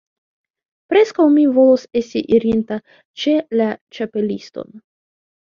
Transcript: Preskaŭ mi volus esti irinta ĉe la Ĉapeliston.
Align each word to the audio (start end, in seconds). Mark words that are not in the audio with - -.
Preskaŭ 0.93 1.25
mi 1.33 1.43
volus 1.57 1.83
esti 2.01 2.23
irinta 2.39 2.79
ĉe 3.25 3.37
la 3.61 3.69
Ĉapeliston. 4.01 4.75